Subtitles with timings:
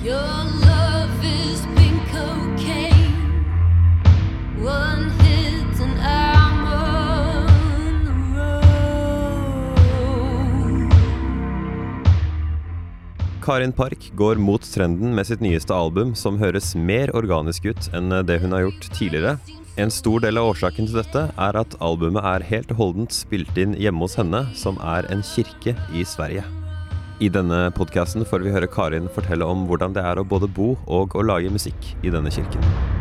[0.00, 0.16] Karin
[13.72, 18.40] Park går mot trenden med sitt nyeste album, som høres mer organisk ut enn det
[18.40, 19.36] hun har gjort tidligere.
[19.76, 23.52] En stor del av årsaken til dette er at albumet er helt og holdent spilt
[23.60, 26.48] inn hjemme hos henne, som er en kirke i Sverige.
[27.20, 30.70] I denne podkasten får vi høre Karin fortelle om hvordan det er å både bo
[30.88, 32.64] og å lage musikk i denne kirken.
[32.64, 33.00] Oh.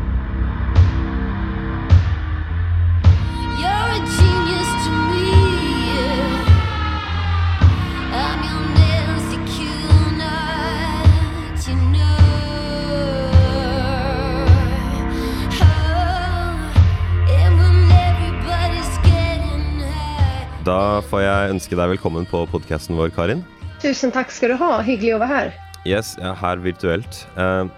[20.69, 23.41] Da får jeg ønske deg velkommen på podkasten vår, Karin.
[23.81, 25.51] Tusen tack ska du ha, hygglig å være her.
[25.87, 27.21] Yes, jeg er her virtuelt.
[27.39, 27.69] Eh,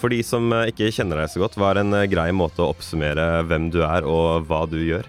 [0.00, 2.64] For de som eh, ikke kjenner deg så godt, hva er en eh, grei måte
[2.64, 5.06] å oppsummere hvem du er og hva du gjør?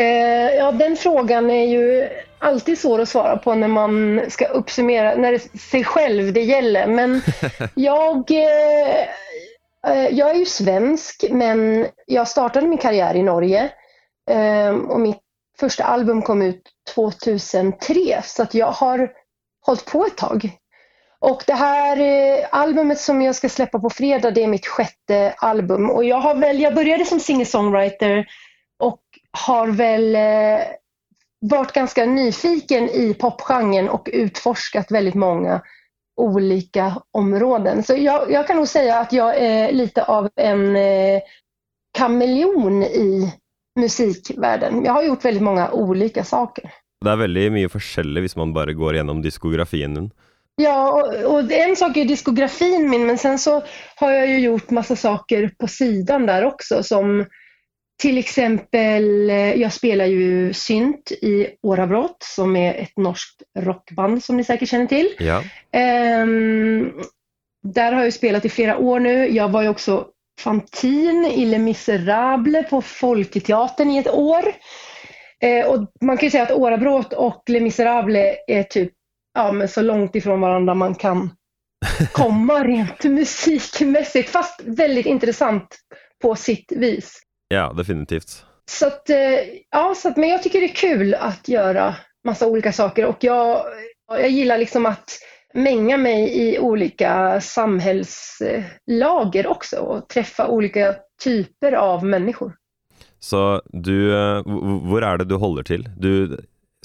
[0.00, 2.08] Eh, ja, den frågan är ju
[2.38, 6.42] alltid svår att svara på när man ska uppsummera, när det är sig själv det
[6.42, 6.86] gäller.
[6.86, 7.20] Men
[7.74, 13.70] jag, eh, jag är ju svensk, men jag startade min karriär i Norge.
[14.30, 15.18] Eh, och mitt
[15.60, 16.62] första album kom ut
[16.94, 19.10] 2003, så att jag har
[19.66, 20.50] hållit på ett tag.
[21.20, 25.34] Och det här eh, albumet som jag ska släppa på fredag, det är mitt sjätte
[25.38, 25.90] album.
[25.90, 28.26] Och jag har väl, jag började som singer-songwriter
[28.78, 29.00] och
[29.46, 30.66] har väl eh,
[31.40, 35.62] varit ganska nyfiken i popgenren och utforskat väldigt många
[36.16, 37.82] olika områden.
[37.82, 41.20] Så jag, jag kan nog säga att jag är lite av en eh,
[41.98, 43.34] kameleon i
[43.80, 44.84] musikvärlden.
[44.84, 46.72] Jag har gjort väldigt många olika saker.
[47.00, 50.10] Det er veldig mye forskjellig hvis man bare går gjennom diskografien din.
[50.60, 53.62] Ja, och, och en sak är diskografin min, men sen så
[53.96, 57.24] har jag ju gjort massa saker på sidan där också som
[58.00, 64.36] till exempel, eh, jag spelar ju synt i Årabrott som är ett norskt rockband som
[64.36, 65.08] ni säkert känner till.
[65.18, 65.42] Ja.
[65.72, 66.92] Ehm,
[67.62, 69.28] där har jag spelat i flera år nu.
[69.28, 70.06] Jag var ju också
[70.40, 74.44] Fantin i Les Misérables på Folketeatern i ett år.
[75.42, 78.92] Eh, och man kan ju säga att Årabrott och Les Misérables är typ
[79.34, 81.30] ja, men så långt ifrån varandra man kan
[82.12, 84.30] komma rent musikmässigt.
[84.30, 85.76] Fast väldigt intressant
[86.22, 87.22] på sitt vis.
[87.48, 88.44] ja, definitivt.
[88.70, 89.38] Så att, eh,
[89.70, 93.24] ja, så att, men jag tycker det är kul att göra massa olika saker och
[93.24, 93.64] jag,
[94.08, 95.18] jag gillar liksom att
[95.54, 102.52] mänga mig i olika samhällslager också och träffa olika typer av människor.
[103.20, 105.84] Så du eh, hvor- er det du holder til?
[106.00, 106.36] Du,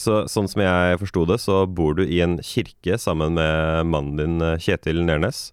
[0.01, 4.18] så, sånn som jeg forsto det, så bor du i en kirke sammen med mannen
[4.19, 5.51] din eh, Kjetil Nernes.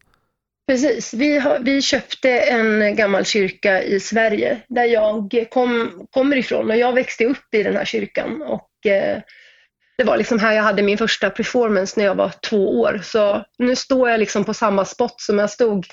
[0.70, 6.70] Precis, vi, har, vi köpte en gammal kyrka i Sverige där jag kom, kommer ifrån
[6.70, 9.20] och jag växte upp i den här kyrkan och eh,
[9.98, 13.00] det var liksom här jag hade min första performance när jag var två år.
[13.02, 15.86] Så nu står jag liksom på samma spot som jag stod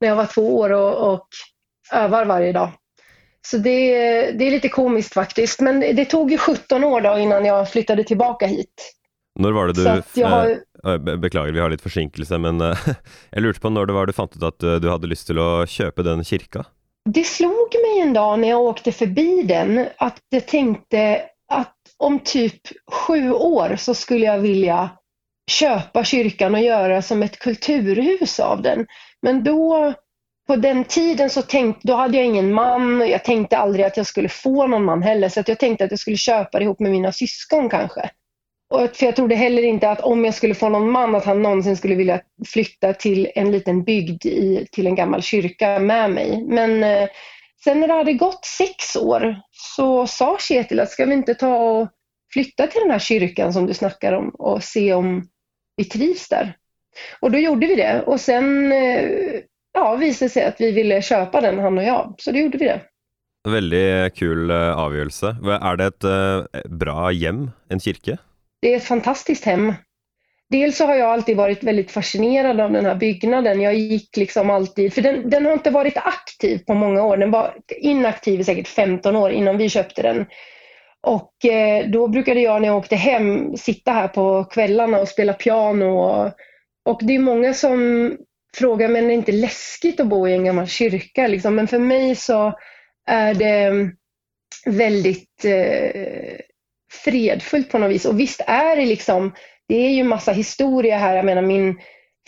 [0.00, 1.28] när jag var två år och, och
[1.92, 2.70] övar varje dag.
[3.46, 3.90] Så det,
[4.32, 8.04] det är lite komiskt faktiskt, men det tog ju 17 år då innan jag flyttade
[8.04, 8.92] tillbaka hit.
[9.40, 12.60] Når var det du att jag har- eh, be- Beklager, vi har litt forsinkelse, men
[12.60, 12.78] eh,
[13.32, 15.38] jeg lurte på når det var du fant ut at eh, du hadde lyst til
[15.38, 16.64] å kjøpe den kirka?
[17.10, 21.22] Det slog mig en dag när jag åkte förbi den att jag tänkte
[21.52, 22.60] att om typ
[22.92, 24.90] sju år så skulle jag vilja
[25.50, 28.86] köpa kyrkan och göra som ett kulturhus av den.
[29.22, 29.92] Men då,
[30.46, 33.96] på den tiden så tänkte, då hade jag ingen man och jag tänkte aldrig att
[33.96, 35.28] jag skulle få någon man heller.
[35.28, 38.10] Så att jag tänkte att jag skulle köpa det ihop med mina syskon kanske.
[38.70, 41.42] Och för jag trodde heller inte att om jag skulle få någon man att han
[41.42, 46.44] någonsin skulle vilja flytta till en liten bygd i, till en gammal kyrka med mig.
[46.46, 47.08] Men eh,
[47.64, 51.56] sen när det hade gått sex år så sa Kjetil att ska vi inte ta
[51.56, 51.88] och
[52.32, 55.28] flytta till den här kyrkan som du snackar om och se om
[55.76, 56.56] vi trivs där.
[57.20, 59.40] Och då gjorde vi det och sen eh,
[59.72, 62.14] ja, visade det sig att vi ville köpa den han och jag.
[62.18, 62.80] Så då gjorde vi det.
[63.48, 65.32] Veldig kul eh, avgjørelse.
[65.58, 68.18] Er det et eh, bra hjem, en kirke?
[68.62, 69.72] Det är ett fantastiskt hem.
[70.50, 73.60] Dels så har jag alltid varit väldigt fascinerad av den här byggnaden.
[73.60, 77.16] Jag gick liksom alltid, för den, den har inte varit aktiv på många år.
[77.16, 80.26] Den var inaktiv i säkert 15 år innan vi köpte den.
[81.00, 85.32] Och eh, då brukade jag när jag åkte hem sitta här på kvällarna och spela
[85.32, 85.86] piano.
[85.86, 86.32] Och,
[86.84, 88.10] och det är många som
[88.56, 91.26] frågar, men är det inte läskigt att bo i en gammal kyrka?
[91.26, 91.54] Liksom?
[91.54, 92.52] Men för mig så
[93.06, 93.90] är det mm,
[94.66, 96.36] väldigt eh,
[97.04, 98.04] fredfullt på något vis.
[98.04, 99.34] Och visst är det liksom,
[99.68, 101.16] det är ju massa historia här.
[101.16, 101.78] Jag menar min,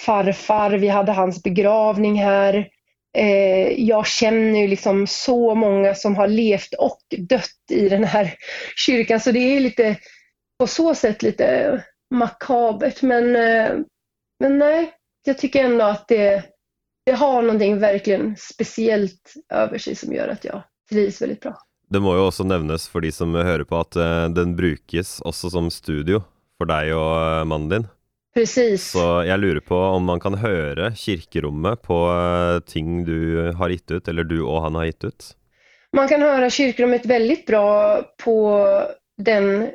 [0.00, 2.68] farfar, vi hade hans begravning här.
[3.16, 8.34] Eh, jag känner ju liksom så många som har levt och dött i den här
[8.76, 9.96] kyrkan så det är lite
[10.58, 11.80] på så sätt lite
[12.14, 13.72] makabert men, eh,
[14.40, 14.92] men nej,
[15.26, 16.44] jag tycker ändå att det,
[17.06, 21.56] det har någonting verkligen speciellt över sig som gör att jag trivs väldigt bra.
[21.90, 25.50] Det må jo også nevnes for de som hører på, at eh, den brukes også
[25.52, 26.22] som studio
[26.58, 27.86] for deg og eh, mannen din.
[28.34, 28.88] Precis.
[28.90, 33.90] Så jeg lurer på om man kan høre kirkerommet på eh, ting du har gitt
[33.90, 35.28] ut, eller du og han har gitt ut?
[35.94, 38.38] Man kan höra kyrkorummet väldigt bra på
[39.16, 39.68] den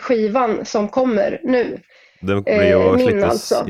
[0.00, 1.78] skivan som kommer nu.
[2.20, 3.62] Den blir jo Eh, min slippes altså.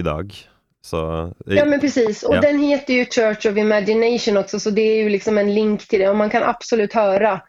[0.82, 2.40] Så Ja men precis, och Ja.
[2.40, 6.00] den heter ju Church of Imagination också så det är ju liksom en link till
[6.00, 7.40] det och man kan absolut höra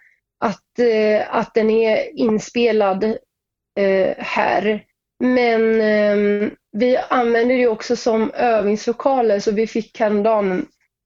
[0.45, 3.03] att, eh, att den är inspelad
[3.79, 4.83] eh, här.
[5.23, 10.65] Men eh, vi använder det också som övningslokaler så vi fick häromdagen en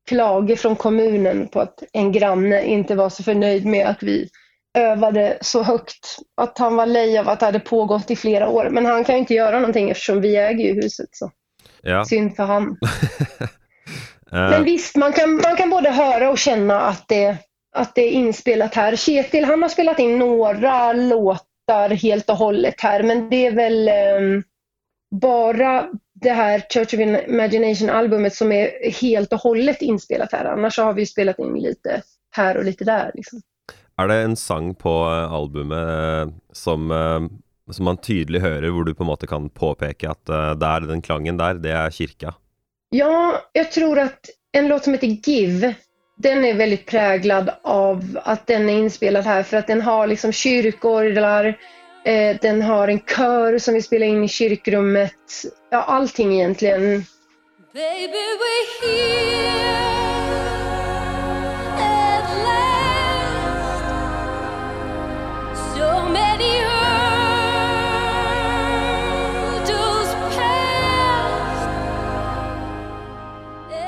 [0.09, 4.29] klage från kommunen på att en granne inte var så förnöjd med att vi
[4.77, 6.17] övade så högt.
[6.41, 8.69] Att han var lej av att det hade pågått i flera år.
[8.71, 11.09] Men han kan ju inte göra någonting eftersom vi äger ju huset.
[11.11, 11.31] Så
[11.85, 12.05] ja.
[12.05, 12.77] synd för han.
[14.31, 17.37] Eh, Men visst, man kan, man kan både höra och känna att det,
[17.75, 18.95] att det är inspelat här.
[18.95, 23.87] Ketil, han har spelat in några låtar helt och hållet här, men det är väl
[23.87, 24.43] ehm,
[25.21, 30.45] bara det här Church of Imagination-albumet som är helt och hållet inspelat här.
[30.45, 32.01] Annars har vi spelat in lite
[32.35, 33.11] här och lite där.
[33.13, 33.41] Liksom.
[33.97, 36.91] Er det en sang på eh, albumet eh, som,
[37.73, 41.01] som man tydelig hører, hvor du på en måte kan påpeke at eh, der, den
[41.01, 42.35] klangen der, det er kirka?
[42.89, 45.75] Ja, jag tror att en låt som heter Give,
[46.17, 50.31] den är väldigt präglad av att den är inspelad här för att den har liksom
[50.31, 51.45] kyrkorglar,
[52.05, 55.45] eh, den har en kör som vi spelar in i kyrkrummet.
[55.71, 57.05] Ja, allting egentligen.
[57.73, 59.94] Baby, we're here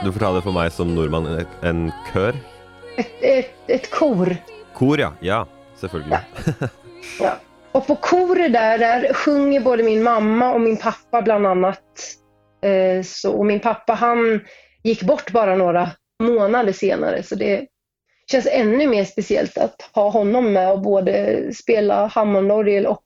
[0.08, 1.80] Du fortalte for meg som nordmann en, en
[2.14, 2.36] kør?
[2.96, 4.30] Ett, ett, ett kor.
[4.74, 5.10] Kor, ja.
[5.20, 6.20] Ja, selvfølgelig.
[7.20, 7.34] Ja.
[7.72, 11.84] Och på koret där, där sjunger både min mamma och min pappa bland annat.
[12.64, 14.40] Eh, så, och min pappa han
[14.84, 15.90] gick bort bara några
[16.24, 17.68] månader senare så det
[18.32, 23.06] känns ännu mer speciellt att ha honom med och både spela hammondorgel och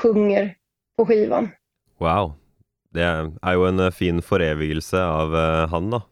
[0.00, 0.54] sjunger
[0.96, 1.48] på skivan.
[1.98, 2.32] Wow.
[2.92, 6.02] Det er jo en eh, fin forevigelse av eh, han, da.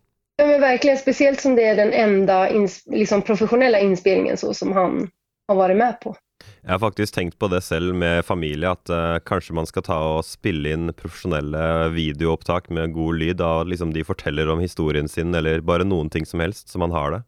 [0.40, 4.72] Ja, men verkligen, speciellt som det är den enda ins liksom professionella inspelningen så som
[4.72, 5.10] han
[5.48, 6.16] har varit med på.
[6.62, 9.98] Jeg har faktisk tenkt på det selv med familie, at eh, kanskje man skal ta
[10.14, 15.34] og spille inn profesjonelle videoopptak med god lyd, av liksom de forteller om historien sin,
[15.34, 17.22] eller bare noen ting som helst, så man har det.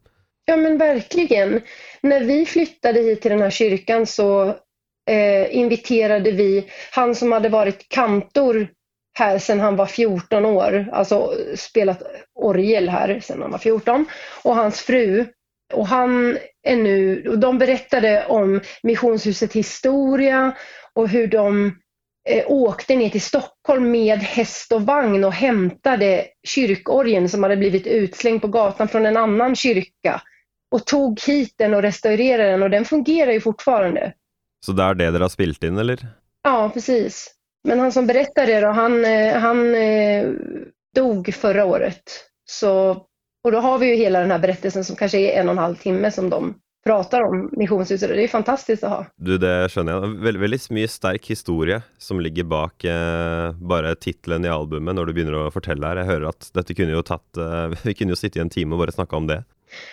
[0.49, 1.61] Ja men verkligen.
[2.01, 4.49] När vi flyttade hit till den här kyrkan så
[5.11, 8.69] eh, inviterade vi han som hade varit kantor
[9.15, 12.03] här sedan han var 14 år, alltså spelat
[12.35, 14.07] orgel här sedan han var 14,
[14.43, 15.27] och hans fru.
[15.75, 20.57] Och han är nu, och de berättade om Missionshuset historia
[20.93, 21.67] och hur de
[22.29, 27.87] eh, åkte ner till Stockholm med häst och vagn och hämtade kyrkorgeln som hade blivit
[27.87, 30.23] utslängd på gatan från en annan kyrka
[30.71, 34.13] och tog hit den och restaurerade den och den fungerar ju fortfarande.
[34.67, 36.07] Så er det dere har spilt inn, eller?
[36.43, 37.35] Ja, precis.
[37.65, 40.29] Men han som berättade det då, han, eh, han eh,
[40.95, 42.03] dog förra året.
[42.45, 42.91] Så,
[43.45, 45.59] och då har vi ju hela den här berättelsen som kanske är en och en
[45.59, 46.55] halv timme som de
[46.85, 49.07] pratar om missionshuset och det är fantastiskt att ha.
[49.17, 50.07] Du, det skjønner.
[50.25, 55.15] Vel, veldig mye sterk historie som ligger bak eh, bare tittelen i albumet, når du
[55.17, 56.03] begynner å fortelle her.
[56.03, 58.75] Jeg hører at dette kunne jo tatt eh, Vi kunne jo sitte i en time
[58.75, 59.43] og bare snakka om det.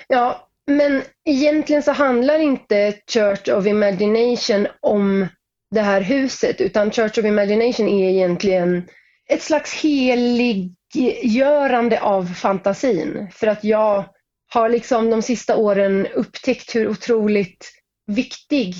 [0.09, 0.25] Ja,
[0.69, 5.27] men egentligen så handlar inte Church of Imagination om
[5.71, 8.87] det här huset utan Church of Imagination är egentligen
[9.29, 13.27] ett slags heliggörande av fantasin.
[13.31, 14.05] För att jag
[14.53, 17.71] har liksom de sista åren upptäckt hur otroligt
[18.07, 18.75] viktig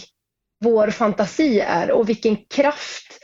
[0.63, 3.19] vår fantasi är och vilken kraft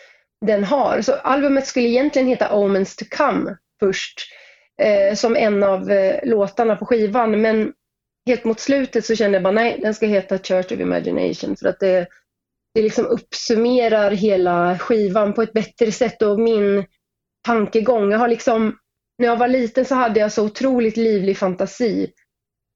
[0.45, 1.01] den har.
[1.01, 4.21] Så albumet skulle egentligen heta Omens to come först
[4.81, 7.73] eh, som en av eh, låtarna på skivan men
[8.25, 11.67] helt mot slutet så kände jag bara nej, den ska heta Church of Imagination för
[11.67, 12.07] att det,
[12.75, 16.85] det liksom uppsummerar hela skivan på ett bättre sätt och min
[17.47, 18.11] tankegång.
[18.11, 18.77] Jag har liksom,
[19.17, 22.11] när jag var liten så hade jag så otroligt livlig fantasi.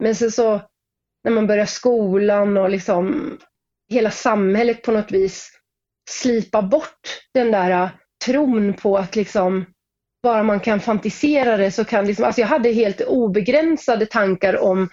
[0.04, 0.62] Men sen så
[1.24, 3.38] när man börjar skolan och liksom
[3.92, 5.52] hela samhället på något vis
[6.10, 7.90] slipa bort den där äh,
[8.26, 9.66] tron på att liksom
[10.24, 14.90] bara man kan fantisera det så kan liksom, alltså jag hade helt obegränsade tankar om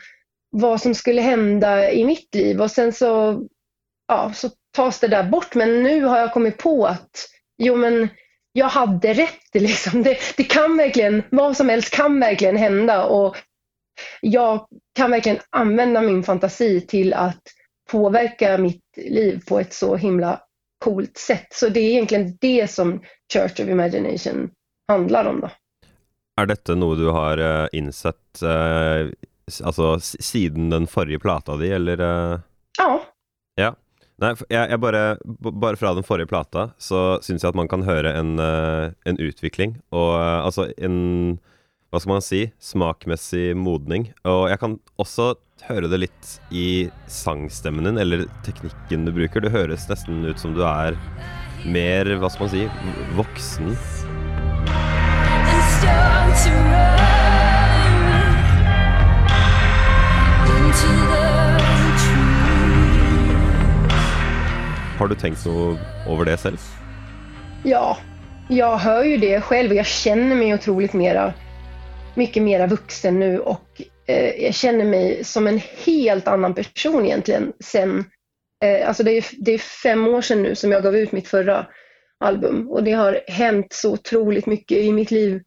[0.51, 3.43] vad som skulle hända i mitt liv och sen så,
[4.09, 5.55] ja, så tas det där bort.
[5.55, 8.09] Men nu har jag kommit på att jo men
[8.53, 9.41] jag hade rätt.
[9.55, 10.03] Liksom.
[10.03, 13.37] Det, det kan verkligen, vad som helst kan verkligen hända och
[14.21, 17.43] jag kan verkligen använda min fantasi till att
[17.91, 20.41] påverka mitt liv på ett så himla
[20.85, 21.47] coolt sätt.
[21.51, 23.01] Så det är egentligen det som
[23.33, 24.51] Church of Imagination
[24.89, 25.41] handlar om.
[25.41, 25.51] Då.
[26.41, 29.11] Är detta något du har uh, insett uh,
[29.65, 32.01] alltså, siden den förra platan di, eller?
[32.01, 32.41] Uh...
[32.79, 33.06] Ja.
[34.17, 34.25] Ja.
[34.25, 35.19] Nej, jeg, jeg bare,
[35.61, 39.19] bare, fra den forrige plata så syns jeg at man kan høre en, eh, en
[39.21, 41.39] utvikling, og eh, altså en
[41.93, 42.41] Hva skal man si?
[42.61, 44.09] Smakmessig modning.
[44.27, 45.37] Og jeg kan også
[45.69, 49.41] høre det litt i sangstemmen din, eller teknikken du bruker.
[49.41, 50.99] Det høres nesten ut som du er
[51.65, 52.67] mer, hva skal man si,
[53.17, 53.71] voksen.
[64.99, 66.59] Har du tänkt något över det själv?
[67.65, 67.99] Ja,
[68.49, 71.35] jag hör ju det själv och jag känner mig otroligt mera,
[72.15, 77.53] mycket mera vuxen nu och eh, jag känner mig som en helt annan person egentligen
[77.61, 78.05] sen,
[78.65, 81.29] eh, alltså det är, det är fem år sedan nu som jag gav ut mitt
[81.29, 81.67] förra
[82.21, 85.43] album och det har hänt så otroligt mycket i mitt liv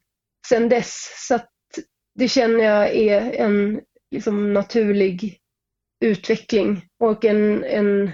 [0.47, 1.49] sen dess så att
[2.15, 5.37] det känner jag är en liksom, naturlig
[6.05, 8.11] utveckling och en, en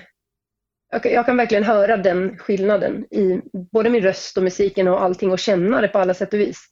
[1.03, 5.39] jag kan verkligen höra den skillnaden i både min röst och musiken och allting och
[5.39, 6.65] känna det på alla sätt och vis.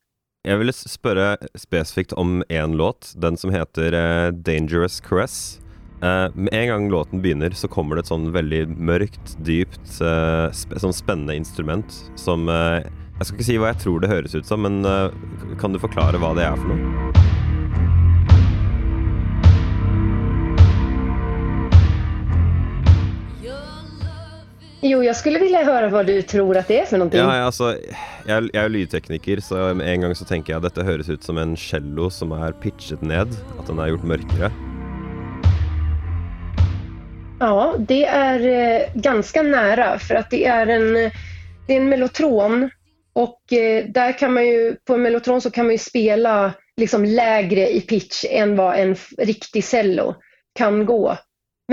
[0.47, 5.59] Jag vill spöra specifikt om en låt, den som heter eh, Dangerous Caress.
[5.93, 10.51] Uh, med en gång låten börjar så kommer det ett sånt väldigt mörkt, djupt, uh,
[10.61, 12.47] sp sån spännande instrument som
[13.17, 14.83] Jag ska inte säga vad jag tror det hörs ut som, men
[15.59, 17.12] kan du förklara vad det är för något?
[24.85, 27.19] Jo, jag skulle vilja höra vad du tror att det är för någonting.
[27.19, 27.77] Ja, alltså,
[28.27, 31.37] jag, jag är ljudtekniker, så en gång så tänker jag att detta hörs ut som
[31.37, 33.27] en cello som är pitchat ned,
[33.59, 34.51] att den är gjort mörkare.
[37.39, 40.93] Ja, det är eh, ganska nära för att det är en,
[41.67, 42.69] det är en mellotron
[43.13, 47.05] och eh, där kan man ju, på en mellotron så kan man ju spela liksom
[47.05, 50.15] lägre i pitch än vad en riktig cello
[50.55, 51.17] kan gå.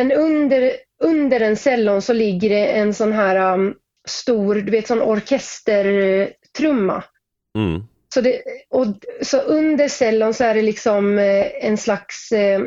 [0.01, 3.75] Men under under en cellon så ligger det en sån här um,
[4.09, 7.05] stor, du vet sån orkestertrumma.
[7.59, 7.83] Mm.
[8.15, 8.87] Så, det, och,
[9.23, 12.61] så under cellon så är det liksom eh, en slags eh,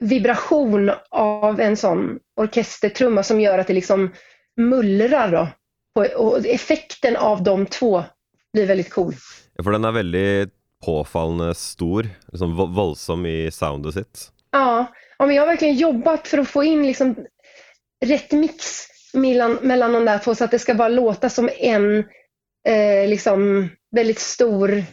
[0.00, 4.14] vibration av en sån orkestertrumma som gör att det liksom
[4.56, 5.48] mullrar då.
[6.16, 8.04] Och effekten av de två
[8.52, 9.14] blir väldigt cool.
[9.56, 10.54] Ja, för den är väldigt
[10.84, 14.30] påfallande stor, liksom våldsam i soundet sitt.
[14.50, 14.86] Ja,
[15.18, 17.16] ja men jag har verkligen jobbat för att få in liksom
[18.04, 21.98] rätt mix mellan, mellan de där två så att det ska bara låta som en
[22.68, 24.84] eh, liksom väldigt stor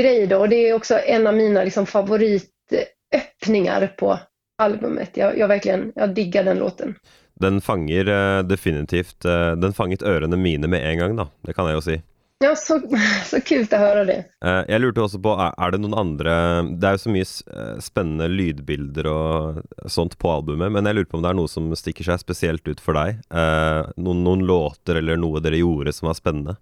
[0.00, 0.26] grej.
[0.26, 0.38] Då.
[0.38, 4.18] Och det är också en av mina liksom, favoritöppningar på
[4.58, 5.16] albumet.
[5.16, 6.94] Jag, jag verkligen jag diggar den låten.
[7.34, 11.66] Den fanger eh, definitivt eh, Den fanget öronen mina med en gång då, det kan
[11.66, 12.00] jag ju säga.
[12.42, 12.80] Ja, så,
[13.26, 14.24] så kul att höra det.
[14.44, 16.34] Uh, jeg lurte også på, er, det noen andre
[16.74, 21.10] Det er jo så mye uh, spennende lydbilder og sånt på albumet, men jeg lurer
[21.10, 23.22] på om det er noe som stikker seg spesielt ut for deg?
[23.30, 26.58] Uh, noen, noen, låter eller noe dere gjorde som var spännande?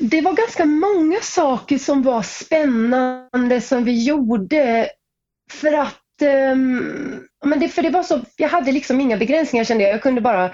[0.00, 4.88] det var ganska många saker som var spännande som vi gjorde.
[5.50, 9.84] För att, um, men det, för det var så, jag hade liksom inga begränsningar kände
[9.84, 9.92] jag.
[9.92, 10.50] Jag kunde bara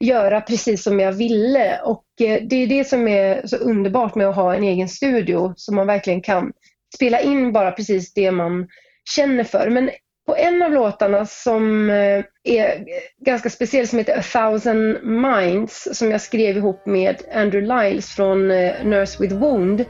[0.00, 1.80] göra precis som jag ville.
[1.84, 4.88] Och eh, Eh, det är det som är så underbart med att ha en egen
[4.88, 6.52] studio så man verkligen kan
[6.94, 8.68] spela in bara precis det man
[9.16, 9.70] känner för.
[9.70, 9.90] Men
[10.26, 12.84] på en av låtarna som eh, är
[13.24, 18.50] ganska speciell som heter A thousand minds som jag skrev ihop med Andrew Lyles från
[18.50, 19.84] eh, Nurse with Wound.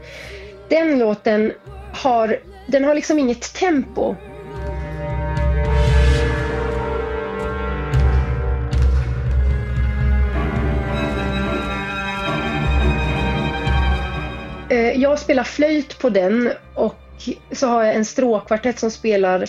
[0.69, 1.53] Den låten
[1.93, 4.15] har, den har liksom inget tempo
[14.75, 16.95] Eh, jag spelar flöjt på den och
[17.51, 19.45] så har jag en stråkkvartett som spelar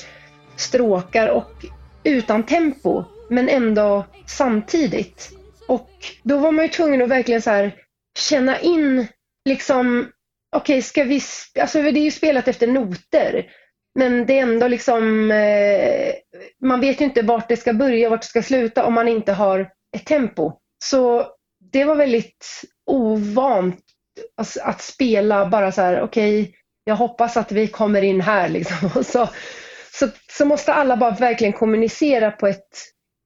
[0.56, 1.64] stråkar och
[2.04, 5.30] utan tempo men ändå samtidigt.
[5.68, 5.90] Och
[6.22, 7.74] då var man ju tvungen att verkligen så här,
[8.18, 9.06] känna in
[9.48, 10.08] liksom
[10.56, 11.20] okej, okay, ska vi...
[11.60, 13.46] Alltså det är ju spelat efter noter.
[13.98, 15.30] Men det är ändå liksom...
[15.30, 16.12] Eh,
[16.62, 19.08] man vet ju inte vart det ska börja och vart det ska sluta om man
[19.08, 20.52] inte har ett tempo.
[20.84, 21.26] Så
[21.72, 23.85] det var väldigt ovant
[24.36, 26.54] att, att spela bara så här, okej,
[26.84, 28.90] jag hoppas att vi kommer in här liksom.
[28.96, 29.28] Och så,
[29.92, 32.68] så, så måste alla bara verkligen kommunicera på ett,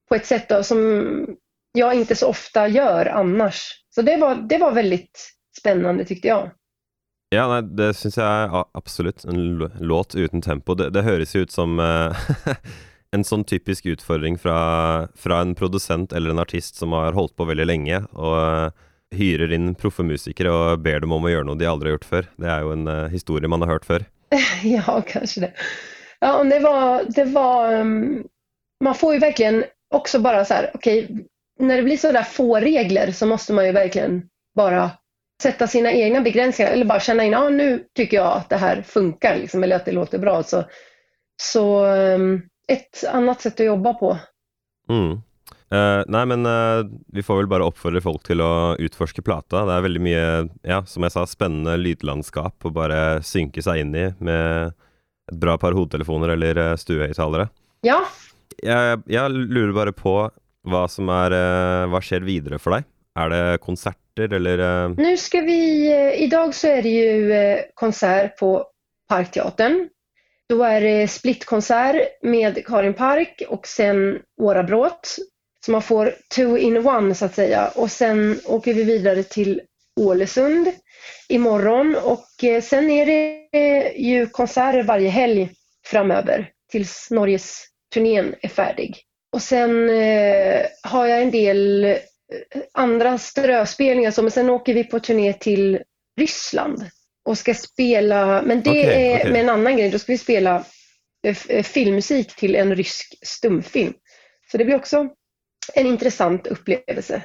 [0.08, 1.26] på ett sätt då, som
[1.72, 3.84] jag inte så ofta gör annars.
[3.94, 6.50] Så det var, det var väldigt spännande tyckte jag.
[7.28, 9.24] Ja, nei, det syns jag är absolut.
[9.24, 10.74] En låt utan tempo.
[10.74, 12.16] Det, det høres ut som eh,
[13.10, 17.44] en sånn typisk utfordring från fra en producent eller en artist som har holdt på
[17.44, 18.70] väldigt länge och eh,
[19.14, 22.10] hyrer inn proffe musikere og ber dem om å gjøre noe de aldri har gjort
[22.10, 22.28] før.
[22.40, 24.06] Det er jo en eh, historie man har hørt før.
[24.62, 25.52] Ja, kanske det.
[26.20, 28.24] Ja, det var, det var, um,
[28.84, 29.64] man får ju verkligen
[29.94, 31.26] också bara så här, okej,
[31.58, 34.90] när det blir så där få regler så måste man ju verkligen bara
[35.42, 38.82] sätta sina egna begränsningar eller bara känna in, ja nu tycker jag att det här
[38.82, 40.42] funkar liksom, eller att det låter bra.
[40.42, 40.64] Så,
[41.42, 44.18] så um, ett annat sätt att jobba på.
[44.88, 45.20] Mm.
[45.74, 46.80] Eh, nei, men eh,
[47.14, 49.62] vi får vel bare oppfordre folk til å utforske plata.
[49.68, 50.24] Det er veldig mye,
[50.66, 54.74] ja, som jeg sa, spennende lydlandskap å bare synke seg inn i med
[55.30, 57.48] et bra par hodetelefoner eller uh, stuehøyttalere.
[57.86, 58.00] Ja,
[58.66, 60.12] Jeg, jeg lurer bare på
[60.68, 62.84] hva som er eh, Hva skjer videre for deg?
[63.16, 67.60] Er det konserter, eller eh, Nu ska vi, eh, idag så är det ju eh,
[67.74, 68.64] konsert på
[69.08, 69.88] Parkteatern.
[70.48, 75.16] Då är det splitkonsert med Karin Park och sen Åra Bråt.
[75.64, 77.68] Så man får two in one så att säga.
[77.68, 79.60] Och sen åker vi vidare till
[80.00, 80.72] Ålesund
[81.28, 85.50] imorgon och eh, sen är det eh, ju konserter varje helg
[85.86, 87.64] framöver tills Norges
[87.94, 88.96] turnén är färdig.
[89.32, 91.96] Och sen eh, har jag en del
[92.72, 95.82] andra ströspelningar, så, men sen åker vi på turné till
[96.20, 96.86] Ryssland
[97.24, 99.32] och ska spela, men det Okej, är okej.
[99.32, 100.64] med en annan grej, då ska vi spela
[101.62, 103.92] filmmusik till en rysk stumfilm.
[104.50, 105.08] Så det blir också
[105.74, 107.22] en intressant upplevelse.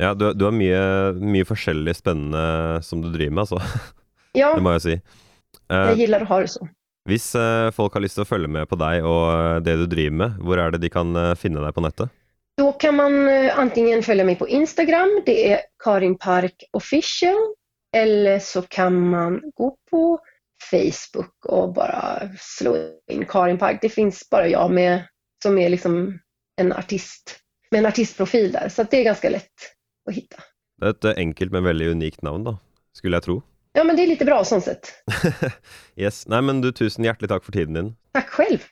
[0.00, 0.80] Ja, du, du har mye,
[1.20, 3.60] mye forskjellig spennende som du driver med, altså.
[4.34, 4.92] Det Ja, må jeg si.
[5.72, 6.68] Eh, jag gillar att ha det så.
[7.08, 9.86] hvis eh, folk har lyst til å følge med på deg og eh, det du
[9.90, 12.08] driver med, hvor er det de kan eh, finne deg på nettet?
[12.58, 17.54] Då kan man antingen följa mig på Instagram, det är Karin Park official,
[17.96, 20.20] eller så kan man gå på
[20.70, 22.76] Facebook och bara slå
[23.10, 23.78] in Karin Park.
[23.82, 25.02] Det finns bara jag med,
[25.42, 26.18] som är liksom
[26.60, 27.38] en artist,
[27.70, 29.52] med en artistprofil där, så att det är ganska lätt
[30.08, 30.42] att hitta.
[30.80, 32.56] Det er et eh, enkelt, men veldig unikt navn, da.
[32.96, 33.42] Skulle jeg tro.
[33.76, 34.92] Ja, men det är lite bra sånt sätt.
[35.96, 36.26] yes.
[36.26, 37.90] Nei, men du, tusen hjertelig takk for tiden din.
[38.16, 38.64] Tack själv!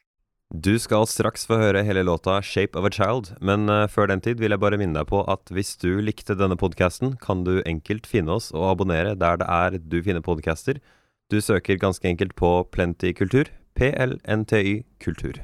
[0.54, 4.20] Du skal straks få høre hele låta 'Shape of a Child', men eh, før den
[4.24, 7.60] tid vil jeg bare minne deg på at hvis du likte denne podkasten, kan du
[7.66, 10.80] enkelt finne oss og abonnere der det er du finner podcaster.
[11.28, 13.52] Du søker ganske enkelt på Plenty Kultur.
[13.76, 15.36] PLNTY Kultur.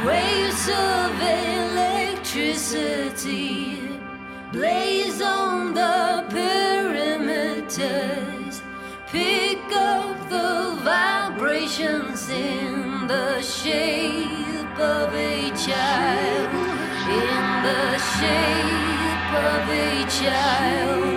[0.00, 3.76] Waves of electricity
[4.50, 8.62] blaze on the perimeters.
[9.08, 16.48] Pick up the vibrations in the shape of a child.
[17.06, 21.11] In the shape of a child.